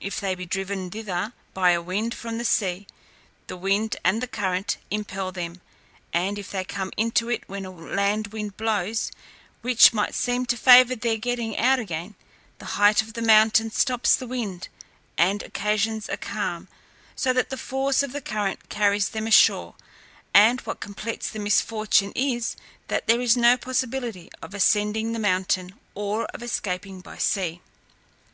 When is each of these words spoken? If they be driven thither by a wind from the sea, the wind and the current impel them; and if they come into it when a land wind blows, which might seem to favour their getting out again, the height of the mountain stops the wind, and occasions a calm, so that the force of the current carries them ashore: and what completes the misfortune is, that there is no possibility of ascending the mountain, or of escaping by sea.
If 0.00 0.18
they 0.18 0.34
be 0.34 0.46
driven 0.46 0.88
thither 0.90 1.34
by 1.52 1.72
a 1.72 1.82
wind 1.82 2.14
from 2.14 2.38
the 2.38 2.44
sea, 2.46 2.86
the 3.48 3.56
wind 3.58 3.96
and 4.02 4.22
the 4.22 4.26
current 4.26 4.78
impel 4.90 5.30
them; 5.30 5.60
and 6.10 6.38
if 6.38 6.50
they 6.50 6.64
come 6.64 6.90
into 6.96 7.28
it 7.28 7.44
when 7.50 7.66
a 7.66 7.70
land 7.70 8.28
wind 8.28 8.56
blows, 8.56 9.12
which 9.60 9.92
might 9.92 10.14
seem 10.14 10.46
to 10.46 10.56
favour 10.56 10.96
their 10.96 11.18
getting 11.18 11.58
out 11.58 11.78
again, 11.78 12.14
the 12.58 12.64
height 12.80 13.02
of 13.02 13.12
the 13.12 13.20
mountain 13.20 13.70
stops 13.70 14.16
the 14.16 14.26
wind, 14.26 14.68
and 15.18 15.42
occasions 15.42 16.08
a 16.08 16.16
calm, 16.16 16.68
so 17.14 17.34
that 17.34 17.50
the 17.50 17.58
force 17.58 18.02
of 18.02 18.12
the 18.12 18.22
current 18.22 18.70
carries 18.70 19.10
them 19.10 19.26
ashore: 19.26 19.74
and 20.32 20.62
what 20.62 20.80
completes 20.80 21.28
the 21.28 21.38
misfortune 21.38 22.12
is, 22.16 22.56
that 22.86 23.06
there 23.06 23.20
is 23.20 23.36
no 23.36 23.58
possibility 23.58 24.30
of 24.40 24.54
ascending 24.54 25.12
the 25.12 25.18
mountain, 25.18 25.74
or 25.94 26.24
of 26.32 26.42
escaping 26.42 27.02
by 27.02 27.18
sea. 27.18 27.60